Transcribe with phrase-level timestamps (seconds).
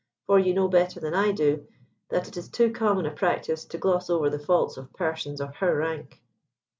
[0.25, 1.67] For you know better than I do,
[2.09, 5.57] that it is too common a practice to gloss over the faults of persons of
[5.57, 6.23] her rank."